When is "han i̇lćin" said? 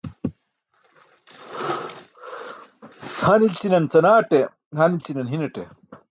3.23-3.75